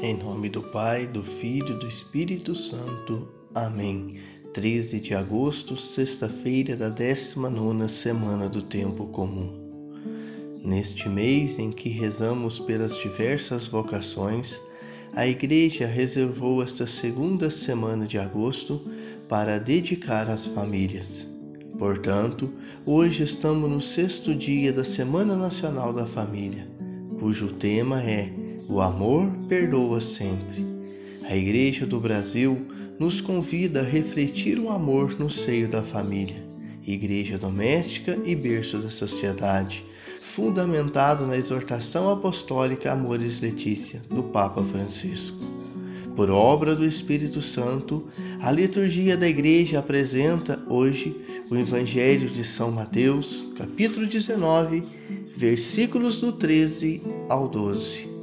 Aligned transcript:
Em 0.00 0.16
nome 0.16 0.48
do 0.48 0.60
Pai, 0.60 1.06
do 1.06 1.22
Filho 1.22 1.76
e 1.76 1.78
do 1.78 1.86
Espírito 1.86 2.54
Santo. 2.54 3.28
Amém. 3.54 4.16
13 4.52 4.98
de 4.98 5.14
agosto, 5.14 5.76
sexta-feira 5.76 6.76
da 6.76 6.88
19 6.88 7.88
semana 7.88 8.48
do 8.48 8.60
Tempo 8.60 9.06
Comum. 9.06 9.54
Neste 10.62 11.08
mês 11.08 11.60
em 11.60 11.70
que 11.70 11.88
rezamos 11.88 12.58
pelas 12.58 12.98
diversas 12.98 13.68
vocações, 13.68 14.60
a 15.14 15.26
Igreja 15.28 15.86
reservou 15.86 16.60
esta 16.60 16.88
segunda 16.88 17.48
semana 17.48 18.04
de 18.04 18.18
agosto 18.18 18.82
para 19.28 19.58
dedicar 19.58 20.28
às 20.28 20.46
famílias. 20.46 21.26
Portanto, 21.78 22.52
hoje 22.84 23.22
estamos 23.22 23.70
no 23.70 23.80
sexto 23.80 24.34
dia 24.34 24.72
da 24.72 24.82
Semana 24.82 25.36
Nacional 25.36 25.92
da 25.92 26.04
Família, 26.04 26.66
cujo 27.20 27.52
tema 27.52 28.02
é 28.02 28.43
O 28.66 28.80
Amor 28.80 29.30
Perdoa 29.46 30.00
Sempre. 30.00 30.64
A 31.22 31.36
Igreja 31.36 31.84
do 31.84 32.00
Brasil 32.00 32.66
nos 32.98 33.20
convida 33.20 33.80
a 33.80 33.84
refletir 33.84 34.58
o 34.58 34.70
amor 34.70 35.18
no 35.18 35.28
seio 35.28 35.68
da 35.68 35.82
família, 35.82 36.42
igreja 36.86 37.36
doméstica 37.36 38.18
e 38.24 38.34
berço 38.34 38.78
da 38.78 38.88
sociedade, 38.88 39.84
fundamentado 40.22 41.26
na 41.26 41.36
exortação 41.36 42.08
apostólica 42.08 42.90
Amores 42.90 43.40
Letícia, 43.40 44.00
do 44.08 44.22
Papa 44.22 44.64
Francisco. 44.64 45.36
Por 46.16 46.30
obra 46.30 46.74
do 46.74 46.86
Espírito 46.86 47.42
Santo, 47.42 48.08
a 48.40 48.50
liturgia 48.50 49.16
da 49.16 49.28
Igreja 49.28 49.80
apresenta 49.80 50.62
hoje 50.68 51.14
o 51.50 51.56
Evangelho 51.56 52.30
de 52.30 52.44
São 52.44 52.70
Mateus, 52.70 53.44
capítulo 53.58 54.06
19, 54.06 54.82
versículos 55.36 56.18
do 56.18 56.32
13 56.32 57.02
ao 57.28 57.48
12, 57.48 58.13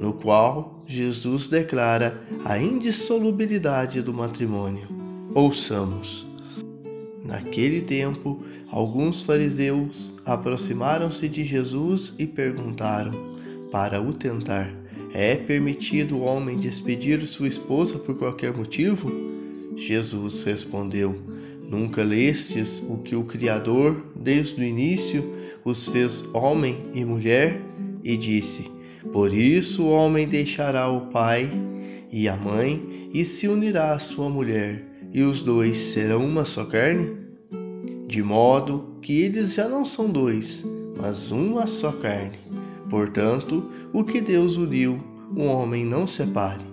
no 0.00 0.12
qual 0.12 0.82
Jesus 0.86 1.48
declara 1.48 2.20
a 2.44 2.58
indissolubilidade 2.58 4.02
do 4.02 4.12
matrimônio. 4.12 4.86
Ouçamos. 5.34 6.26
Naquele 7.24 7.82
tempo, 7.82 8.42
alguns 8.70 9.22
fariseus 9.22 10.12
aproximaram-se 10.24 11.28
de 11.28 11.44
Jesus 11.44 12.14
e 12.18 12.26
perguntaram, 12.26 13.36
para 13.70 14.00
o 14.00 14.12
tentar: 14.12 14.72
É 15.12 15.34
permitido 15.34 16.16
o 16.16 16.22
homem 16.22 16.58
despedir 16.58 17.26
sua 17.26 17.48
esposa 17.48 17.98
por 17.98 18.16
qualquer 18.16 18.56
motivo? 18.56 19.10
Jesus 19.76 20.44
respondeu: 20.44 21.14
Nunca 21.68 22.02
lestes 22.02 22.82
o 22.88 22.98
que 22.98 23.16
o 23.16 23.24
Criador, 23.24 24.02
desde 24.14 24.62
o 24.62 24.64
início, 24.64 25.24
os 25.64 25.88
fez 25.88 26.24
homem 26.32 26.78
e 26.94 27.04
mulher? 27.04 27.60
E 28.04 28.16
disse: 28.16 28.75
Por 29.12 29.32
isso 29.32 29.84
o 29.84 29.90
homem 29.90 30.26
deixará 30.26 30.88
o 30.88 31.06
pai 31.06 31.50
e 32.12 32.28
a 32.28 32.36
mãe 32.36 33.10
e 33.12 33.24
se 33.24 33.48
unirá 33.48 33.92
à 33.92 33.98
sua 33.98 34.28
mulher, 34.28 34.84
e 35.12 35.22
os 35.22 35.42
dois 35.42 35.76
serão 35.76 36.24
uma 36.24 36.44
só 36.44 36.64
carne? 36.64 37.16
De 38.06 38.22
modo 38.22 38.96
que 39.00 39.22
eles 39.22 39.54
já 39.54 39.68
não 39.68 39.84
são 39.84 40.10
dois, 40.10 40.64
mas 40.98 41.30
uma 41.30 41.66
só 41.66 41.92
carne. 41.92 42.38
Portanto, 42.88 43.70
o 43.92 44.04
que 44.04 44.20
Deus 44.20 44.56
uniu, 44.56 45.02
o 45.34 45.42
homem 45.44 45.84
não 45.84 46.06
separe. 46.06 46.64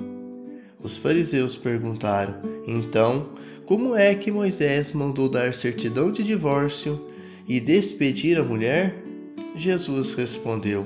Os 0.81 0.98
fariseus 0.98 1.56
perguntaram: 1.56 2.36
Então, 2.67 3.30
como 3.66 3.95
é 3.95 4.14
que 4.14 4.31
Moisés 4.31 4.92
mandou 4.92 5.30
dar 5.30 5.54
certidão 5.54 6.11
de 6.11 6.22
divórcio 6.22 7.00
e 7.48 7.59
despedir 7.59 8.38
a 8.38 8.44
mulher? 8.44 9.02
Jesus 9.56 10.14
respondeu: 10.14 10.86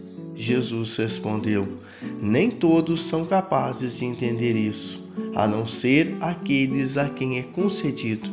Jesus 0.35 0.95
respondeu: 0.95 1.67
Nem 2.21 2.49
todos 2.49 3.01
são 3.03 3.25
capazes 3.25 3.97
de 3.97 4.05
entender 4.05 4.55
isso, 4.55 5.03
a 5.35 5.47
não 5.47 5.65
ser 5.67 6.15
aqueles 6.21 6.97
a 6.97 7.09
quem 7.09 7.39
é 7.39 7.43
concedido. 7.43 8.29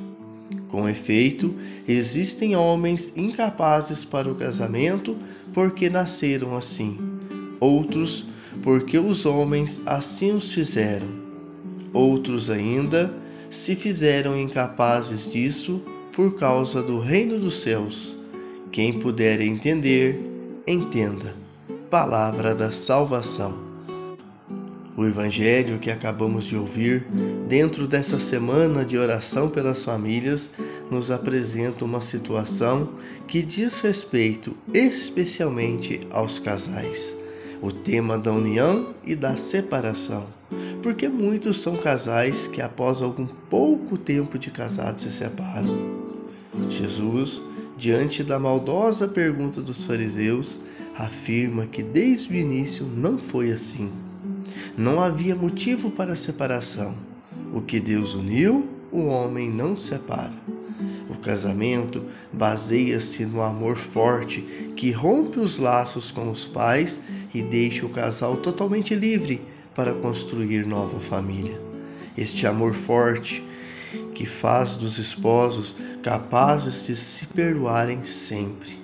Com 0.68 0.88
efeito, 0.88 1.54
existem 1.86 2.54
homens 2.54 3.12
incapazes 3.16 4.04
para 4.04 4.30
o 4.30 4.34
casamento 4.34 5.16
porque 5.52 5.88
nasceram 5.88 6.54
assim, 6.54 6.98
outros 7.58 8.26
porque 8.62 8.98
os 8.98 9.24
homens 9.24 9.80
assim 9.86 10.32
os 10.32 10.52
fizeram, 10.52 11.06
outros 11.92 12.50
ainda 12.50 13.12
se 13.50 13.74
fizeram 13.74 14.38
incapazes 14.38 15.32
disso 15.32 15.80
por 16.12 16.36
causa 16.36 16.82
do 16.82 16.98
reino 16.98 17.38
dos 17.38 17.60
céus. 17.60 18.14
Quem 18.70 18.92
puder 18.92 19.40
entender, 19.40 20.20
entenda. 20.66 21.47
Palavra 21.90 22.54
da 22.54 22.70
salvação. 22.70 23.56
O 24.96 25.04
evangelho 25.04 25.78
que 25.78 25.90
acabamos 25.90 26.44
de 26.44 26.56
ouvir, 26.56 27.06
dentro 27.48 27.86
dessa 27.86 28.18
semana 28.18 28.84
de 28.84 28.98
oração 28.98 29.48
pelas 29.48 29.84
famílias, 29.84 30.50
nos 30.90 31.10
apresenta 31.10 31.84
uma 31.84 32.00
situação 32.00 32.90
que 33.26 33.42
diz 33.42 33.80
respeito 33.80 34.56
especialmente 34.72 36.00
aos 36.10 36.38
casais. 36.38 37.16
O 37.62 37.72
tema 37.72 38.18
da 38.18 38.32
união 38.32 38.94
e 39.04 39.14
da 39.14 39.36
separação 39.36 40.26
porque 40.82 41.08
muitos 41.08 41.58
são 41.58 41.76
casais 41.76 42.46
que 42.46 42.62
após 42.62 43.02
algum 43.02 43.26
pouco 43.26 43.96
tempo 43.96 44.38
de 44.38 44.50
casados 44.50 45.02
se 45.02 45.10
separam. 45.10 46.08
Jesus, 46.70 47.42
diante 47.78 48.24
da 48.24 48.40
maldosa 48.40 49.06
pergunta 49.06 49.62
dos 49.62 49.84
fariseus, 49.84 50.58
afirma 50.96 51.64
que 51.64 51.80
desde 51.80 52.34
o 52.34 52.36
início 52.36 52.84
não 52.84 53.16
foi 53.16 53.52
assim. 53.52 53.92
Não 54.76 55.00
havia 55.00 55.36
motivo 55.36 55.88
para 55.88 56.16
separação. 56.16 56.96
O 57.54 57.60
que 57.60 57.78
Deus 57.78 58.14
uniu, 58.14 58.68
o 58.90 59.02
homem 59.02 59.48
não 59.48 59.78
separa. 59.78 60.34
O 61.08 61.16
casamento 61.20 62.04
baseia-se 62.32 63.24
no 63.24 63.40
amor 63.40 63.76
forte 63.76 64.40
que 64.74 64.90
rompe 64.90 65.38
os 65.38 65.56
laços 65.56 66.10
com 66.10 66.30
os 66.32 66.46
pais 66.46 67.00
e 67.32 67.42
deixa 67.42 67.86
o 67.86 67.90
casal 67.90 68.36
totalmente 68.36 68.92
livre 68.94 69.40
para 69.72 69.94
construir 69.94 70.66
nova 70.66 70.98
família. 70.98 71.60
Este 72.16 72.44
amor 72.44 72.74
forte 72.74 73.44
que 74.14 74.26
faz 74.26 74.76
dos 74.76 74.98
esposos 74.98 75.74
capazes 76.02 76.86
de 76.86 76.96
se 76.96 77.26
perdoarem 77.26 78.04
sempre. 78.04 78.78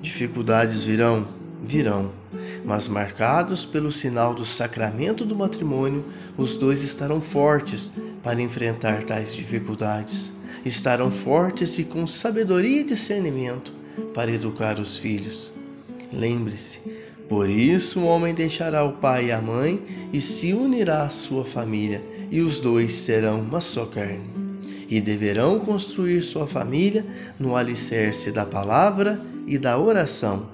Dificuldades 0.00 0.84
virão, 0.84 1.28
virão, 1.62 2.12
mas 2.64 2.88
marcados 2.88 3.64
pelo 3.64 3.92
sinal 3.92 4.34
do 4.34 4.44
sacramento 4.44 5.24
do 5.24 5.36
matrimônio, 5.36 6.04
os 6.36 6.56
dois 6.56 6.82
estarão 6.82 7.20
fortes 7.20 7.90
para 8.22 8.40
enfrentar 8.40 9.04
tais 9.04 9.34
dificuldades. 9.34 10.32
Estarão 10.64 11.10
fortes 11.10 11.78
e 11.78 11.84
com 11.84 12.06
sabedoria 12.06 12.80
e 12.80 12.84
discernimento 12.84 13.72
para 14.14 14.30
educar 14.30 14.78
os 14.78 14.98
filhos. 14.98 15.52
Lembre-se, 16.12 16.80
por 17.30 17.48
isso 17.48 18.00
o 18.00 18.06
homem 18.06 18.34
deixará 18.34 18.82
o 18.82 18.94
pai 18.94 19.26
e 19.26 19.32
a 19.32 19.40
mãe 19.40 19.80
e 20.12 20.20
se 20.20 20.52
unirá 20.52 21.04
à 21.04 21.10
sua 21.10 21.44
família, 21.44 22.02
e 22.28 22.40
os 22.40 22.58
dois 22.58 22.92
serão 22.92 23.40
uma 23.40 23.60
só 23.60 23.86
carne. 23.86 24.28
E 24.88 25.00
deverão 25.00 25.60
construir 25.60 26.22
sua 26.22 26.48
família 26.48 27.06
no 27.38 27.54
alicerce 27.54 28.32
da 28.32 28.44
palavra 28.44 29.20
e 29.46 29.58
da 29.58 29.78
oração. 29.78 30.50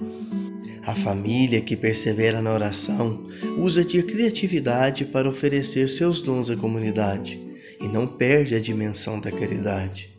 A 0.85 0.93
família 0.93 1.61
que 1.61 1.75
persevera 1.75 2.43
na 2.43 2.53
oração 2.53 3.25
usa 3.57 3.83
de 3.83 4.03
criatividade 4.03 5.03
para 5.03 5.27
oferecer 5.27 5.89
seus 5.89 6.21
dons 6.21 6.51
à 6.51 6.55
comunidade 6.55 7.41
e 7.81 7.87
não 7.87 8.05
perde 8.05 8.53
a 8.53 8.59
dimensão 8.59 9.19
da 9.19 9.31
caridade. 9.31 10.15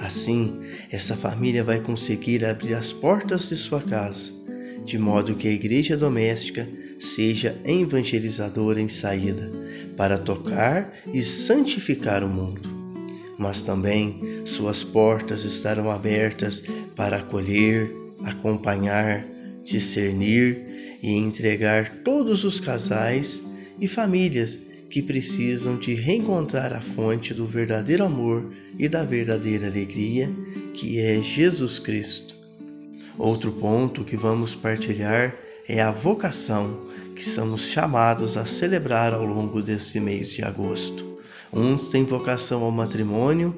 Assim, 0.00 0.62
essa 0.90 1.16
família 1.16 1.62
vai 1.62 1.78
conseguir 1.78 2.44
abrir 2.44 2.74
as 2.74 2.92
portas 2.92 3.48
de 3.48 3.56
sua 3.56 3.80
casa 3.80 4.41
de 4.84 4.98
modo 4.98 5.34
que 5.34 5.48
a 5.48 5.52
igreja 5.52 5.96
doméstica 5.96 6.68
seja 6.98 7.56
evangelizadora 7.64 8.80
em 8.80 8.88
saída, 8.88 9.50
para 9.96 10.16
tocar 10.18 10.92
e 11.12 11.22
santificar 11.22 12.22
o 12.24 12.28
mundo. 12.28 12.68
Mas 13.38 13.60
também 13.60 14.42
suas 14.44 14.84
portas 14.84 15.44
estarão 15.44 15.90
abertas 15.90 16.62
para 16.94 17.18
acolher, 17.18 17.90
acompanhar, 18.24 19.24
discernir 19.64 20.98
e 21.02 21.10
entregar 21.10 21.88
todos 22.04 22.44
os 22.44 22.60
casais 22.60 23.42
e 23.80 23.88
famílias 23.88 24.60
que 24.88 25.02
precisam 25.02 25.76
de 25.76 25.94
reencontrar 25.94 26.72
a 26.72 26.80
fonte 26.80 27.32
do 27.32 27.46
verdadeiro 27.46 28.04
amor 28.04 28.52
e 28.78 28.88
da 28.88 29.02
verdadeira 29.02 29.66
alegria, 29.66 30.30
que 30.74 31.00
é 31.00 31.20
Jesus 31.22 31.78
Cristo. 31.78 32.41
Outro 33.18 33.52
ponto 33.52 34.04
que 34.04 34.16
vamos 34.16 34.54
partilhar 34.54 35.34
é 35.68 35.82
a 35.82 35.90
vocação 35.90 36.80
que 37.14 37.24
somos 37.24 37.68
chamados 37.68 38.38
a 38.38 38.46
celebrar 38.46 39.12
ao 39.12 39.24
longo 39.24 39.60
deste 39.60 40.00
mês 40.00 40.32
de 40.32 40.42
agosto. 40.42 41.18
Uns 41.52 41.88
têm 41.88 42.04
vocação 42.04 42.62
ao 42.62 42.70
matrimônio, 42.70 43.54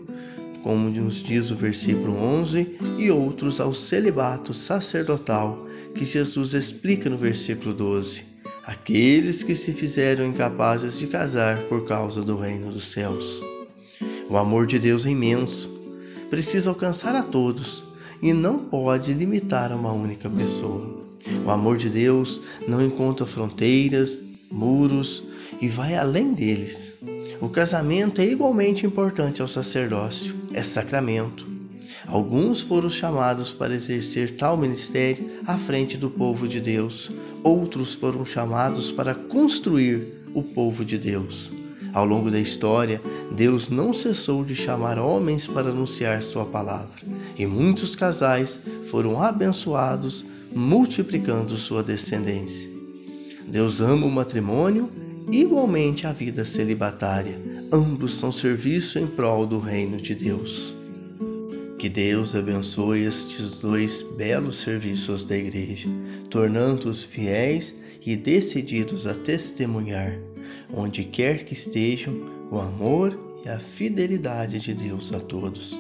como 0.65 0.91
nos 0.91 1.23
diz 1.23 1.53
o 1.53 1.55
versículo 1.55 2.17
11, 2.17 2.79
e 2.99 3.11
outros 3.13 3.61
ao 3.61 3.73
celibato 3.73 4.53
sacerdotal, 4.53 5.67
que 5.95 6.05
Jesus 6.05 6.53
explica 6.53 7.09
no 7.09 7.17
versículo 7.17 7.73
12. 7.73 8.25
Aqueles 8.67 9.45
que 9.45 9.55
se 9.55 9.73
fizeram 9.73 10.27
incapazes 10.27 10.99
de 10.99 11.07
casar 11.07 11.59
por 11.69 11.87
causa 11.87 12.23
do 12.23 12.37
reino 12.37 12.73
dos 12.73 12.87
céus. 12.87 13.41
O 14.29 14.37
amor 14.37 14.67
de 14.67 14.81
Deus 14.81 15.07
é 15.07 15.11
imenso, 15.11 15.71
precisa 16.29 16.71
alcançar 16.71 17.15
a 17.15 17.23
todos 17.23 17.94
e 18.23 18.33
não 18.33 18.59
pode 18.59 19.13
limitar 19.13 19.73
a 19.73 19.77
uma 19.77 19.93
única 19.93 20.29
pessoa. 20.29 21.05
O 21.45 21.51
amor 21.51 21.77
de 21.77 21.89
Deus 21.89 22.41
não 22.69 22.83
encontra 22.83 23.25
fronteiras, 23.25 24.21
muros 24.51 25.23
e 25.61 25.69
vai 25.69 25.97
além 25.97 26.33
deles. 26.33 26.93
O 27.41 27.49
casamento 27.49 28.21
é 28.21 28.27
igualmente 28.27 28.87
importante 28.87 29.43
ao 29.43 29.49
sacerdócio, 29.49 30.35
é 30.53 30.63
sacramento. 30.63 31.47
Alguns 32.07 32.63
foram 32.63 32.91
chamados 32.91 33.53
para 33.53 33.75
exercer 33.75 34.37
tal 34.37 34.57
ministério 34.57 35.31
à 35.47 35.57
frente 35.57 35.97
do 35.97 36.11
povo 36.11 36.47
de 36.47 36.61
Deus, 36.61 37.11
outros 37.43 37.95
foram 37.95 38.25
chamados 38.25 38.93
para 38.93 39.15
construir 39.15 40.23
o 40.35 40.43
povo 40.43 40.85
de 40.85 40.99
Deus. 40.99 41.51
Ao 41.95 42.05
longo 42.05 42.29
da 42.29 42.41
história, 42.41 43.01
Deus 43.31 43.69
não 43.69 43.95
cessou 43.95 44.45
de 44.45 44.55
chamar 44.55 44.99
homens 44.99 45.47
para 45.47 45.71
anunciar 45.71 46.21
Sua 46.25 46.45
palavra, 46.45 47.01
e 47.39 47.47
muitos 47.47 47.95
casais 47.95 48.61
foram 48.91 49.23
abençoados, 49.23 50.25
multiplicando 50.53 51.57
sua 51.57 51.85
descendência. 51.85 52.69
Deus 53.49 53.81
ama 53.81 54.07
o 54.07 54.11
matrimônio 54.11 54.91
igualmente 55.31 56.07
a 56.07 56.13
vida 56.13 56.45
celibatária. 56.45 57.41
Ambos 57.73 58.15
são 58.15 58.33
serviço 58.33 58.99
em 58.99 59.07
prol 59.07 59.47
do 59.47 59.59
reino 59.59 59.97
de 59.97 60.15
Deus. 60.15 60.75
Que 61.79 61.89
Deus 61.89 62.35
abençoe 62.35 63.05
estes 63.05 63.59
dois 63.59 64.03
belos 64.17 64.57
serviços 64.59 65.25
da 65.25 65.37
Igreja, 65.37 65.89
tornando-os 66.31 67.05
fiéis 67.05 67.75
e 68.05 68.17
decididos 68.17 69.07
a 69.07 69.15
testemunhar, 69.15 70.19
onde 70.77 71.05
quer 71.05 71.45
que 71.45 71.55
estejam, 71.55 72.15
o 72.51 72.59
amor 72.59 73.17
e 73.45 73.49
a 73.49 73.59
fidelidade 73.59 74.59
de 74.59 74.75
Deus 74.75 75.13
a 75.13 75.21
todos. 75.21 75.79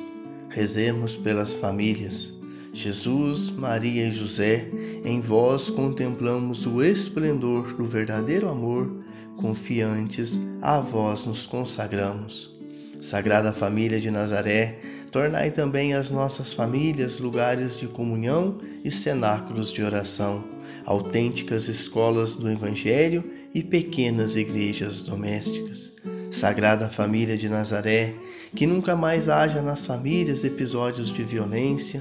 Rezemos 0.49 1.17
pelas 1.17 1.55
famílias. 1.55 2.35
Jesus, 2.73 3.51
Maria 3.51 4.09
e 4.09 4.13
José, 4.13 4.69
em 5.05 5.21
vós 5.21 5.71
contemplamos 5.71 6.67
o 6.67 6.83
esplendor 6.83 7.75
do 7.75 7.85
verdadeiro 7.85 8.49
amor, 8.49 8.91
confiantes 9.37 10.41
a 10.61 10.81
vós 10.81 11.25
nos 11.25 11.47
consagramos. 11.47 12.53
Sagrada 13.01 13.53
Família 13.53 14.01
de 14.01 14.11
Nazaré, 14.11 14.81
tornai 15.13 15.51
também 15.51 15.95
as 15.95 16.11
nossas 16.11 16.53
famílias 16.53 17.21
lugares 17.21 17.79
de 17.79 17.87
comunhão 17.87 18.59
e 18.83 18.91
cenáculos 18.91 19.73
de 19.73 19.83
oração, 19.83 20.45
autênticas 20.85 21.69
escolas 21.69 22.35
do 22.35 22.51
Evangelho 22.51 23.23
e 23.55 23.63
pequenas 23.63 24.35
igrejas 24.35 25.05
domésticas. 25.05 25.93
Sagrada 26.31 26.91
Família 26.91 27.37
de 27.37 27.49
Nazaré, 27.49 28.13
que 28.55 28.67
nunca 28.67 28.97
mais 28.97 29.29
haja 29.29 29.63
nas 29.63 29.87
famílias 29.87 30.43
episódios 30.43 31.13
de 31.13 31.23
violência, 31.23 32.01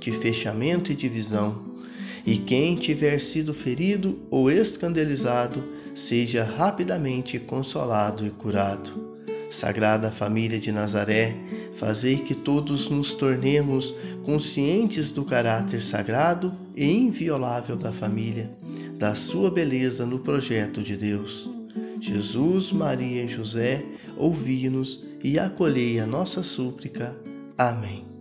de 0.00 0.10
fechamento 0.10 0.90
e 0.90 0.94
divisão, 0.94 1.62
e 2.26 2.38
quem 2.38 2.76
tiver 2.76 3.20
sido 3.20 3.52
ferido 3.52 4.18
ou 4.30 4.50
escandalizado 4.50 5.62
seja 5.94 6.42
rapidamente 6.42 7.38
consolado 7.38 8.26
e 8.26 8.30
curado. 8.30 9.14
Sagrada 9.50 10.10
Família 10.10 10.58
de 10.58 10.72
Nazaré, 10.72 11.36
fazei 11.76 12.16
que 12.16 12.34
todos 12.34 12.88
nos 12.88 13.12
tornemos 13.12 13.94
conscientes 14.24 15.10
do 15.10 15.24
caráter 15.24 15.82
sagrado 15.82 16.52
e 16.74 16.90
inviolável 16.90 17.76
da 17.76 17.92
família, 17.92 18.50
da 18.98 19.14
sua 19.14 19.50
beleza 19.50 20.06
no 20.06 20.18
projeto 20.18 20.82
de 20.82 20.96
Deus. 20.96 21.50
Jesus, 22.00 22.72
Maria 22.72 23.24
e 23.24 23.28
José, 23.28 23.84
ouvi-nos 24.16 25.06
e 25.22 25.38
acolhei 25.38 25.98
a 25.98 26.06
nossa 26.06 26.42
súplica. 26.42 27.16
Amém. 27.56 28.13